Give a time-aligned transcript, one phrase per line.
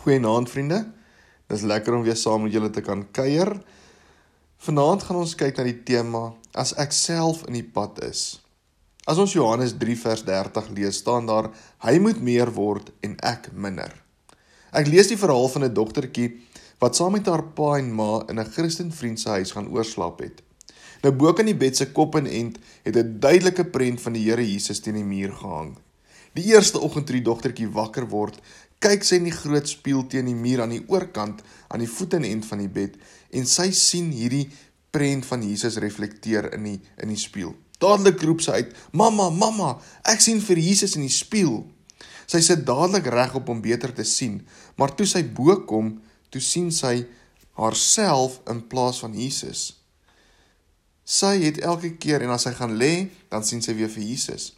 [0.00, 0.78] Goeienaand vriende.
[1.52, 3.50] Dis lekker om weer saam met julle te kan kuier.
[4.64, 6.22] Vanaand gaan ons kyk na die tema
[6.56, 8.22] as ek self in die pad is.
[9.04, 11.50] As ons Johannes 3 vers 30 lees, staan daar
[11.84, 13.92] hy moet meer word en ek minder.
[14.72, 16.30] Ek lees die verhaal van 'n dogtertjie
[16.80, 20.40] wat saam met haar pa en ma in 'n Christenvriend se huis gaan oorslaap het.
[21.02, 24.24] Nou bo kan die bed se kop en end het 'n duidelike prent van die
[24.24, 25.76] Here Jesus teen die muur gehang.
[26.32, 28.40] Die eerste oggend toe die dogtertjie wakker word,
[28.80, 32.46] kyk sy in die groot spieël teen die muur aan die oorkant aan die voetenend
[32.48, 32.96] van die bed
[33.36, 34.46] en sy sien hierdie
[34.90, 37.52] prent van Jesus reflekteer in die in die spieël.
[37.80, 41.64] Dadelik roep sy uit: "Mamma, mamma, ek sien vir Jesus in die spieël."
[42.26, 44.40] Sy sit dadelik reg op om beter te sien,
[44.76, 46.00] maar toe sy bo kom,
[46.30, 47.06] toe sien sy
[47.58, 49.82] haarself in plaas van Jesus.
[51.04, 54.52] Sy het elke keer en as sy gaan lê, dan sien sy weer vir Jesus.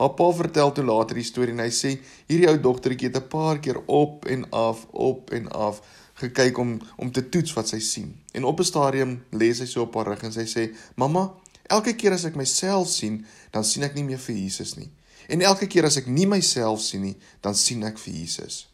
[0.00, 1.90] Haar pa vertel toe later die storie en hy sê
[2.30, 5.82] hierdie ou dogtertjie het 'n paar keer op en af, op en af
[6.22, 8.16] gekyk om om te toets wat sy sien.
[8.32, 11.34] En op 'n stadium lê sy so op haar rug en sy sê: "Mamma,
[11.66, 14.90] elke keer as ek myself sien, dan sien ek nie meer vir Jesus nie.
[15.28, 18.68] En elke keer as ek nie myself sien nie, dan sien ek vir Jesus."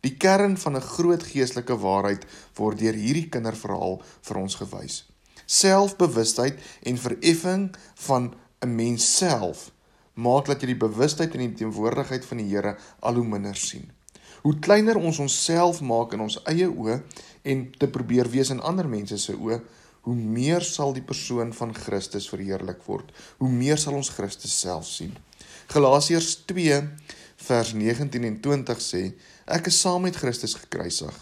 [0.00, 5.04] Die kern van 'n groot geestelike waarheid word deur hierdie kinderverhaal vir ons gewys.
[5.46, 9.73] Selfbewustheid en vereffing van 'n mens self
[10.14, 13.90] maak dat jy die bewustheid en die teenwoordigheid van die Here al hoe minder sien.
[14.44, 17.00] Hoe kleiner ons onsself maak in ons eie oë
[17.48, 19.60] en te probeer wees in ander mense se oë,
[20.04, 23.08] hoe meer sal die persoon van Christus verheerlik word.
[23.40, 25.14] Hoe meer sal ons Christus self sien.
[25.72, 26.80] Galasiërs 2
[27.46, 29.02] vers 19 en 20 sê:
[29.48, 31.14] Ek is saam met Christus gekruisig.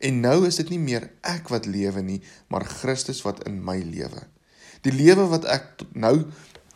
[0.00, 3.76] En nou is dit nie meer ek wat lewe nie, maar Christus wat in my
[3.82, 4.22] lewe.
[4.86, 6.14] Die lewe wat ek nou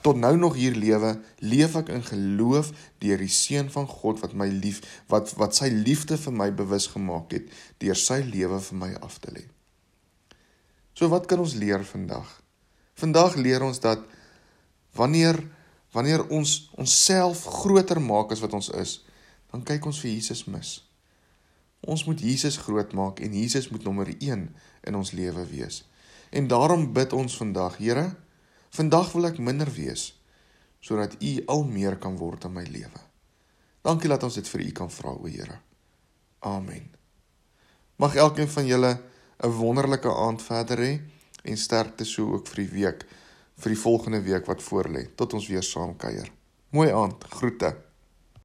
[0.05, 4.35] tot nou nog hier lewe, leef ek in geloof deur die seun van God wat
[4.37, 7.49] my lief wat wat sy liefde vir my bewus gemaak het
[7.81, 9.47] deur sy lewe vir my af te lê.
[10.93, 12.29] So wat kan ons leer vandag?
[13.01, 14.05] Vandag leer ons dat
[14.93, 15.41] wanneer
[15.95, 18.99] wanneer ons onsself groter maak as wat ons is,
[19.55, 20.75] dan kyk ons vir Jesus mis.
[21.87, 24.49] Ons moet Jesus groot maak en Jesus moet nommer 1
[24.91, 25.85] in ons lewe wees.
[26.35, 28.09] En daarom bid ons vandag, Here,
[28.75, 30.09] Vandag wil ek minder wees
[30.85, 33.03] sodat U al meer kan word in my lewe.
[33.87, 35.61] Dankie dat ons dit vir U kan vra, o Here.
[36.45, 36.91] Amen.
[38.03, 38.91] Mag elkeen van julle
[39.45, 41.01] 'n wonderlike aand verder hê
[41.45, 43.07] en sterkte so ook vir die week
[43.63, 46.31] vir die volgende week wat voorlê tot ons weer saam kuier.
[46.71, 47.77] Mooi aand, groete.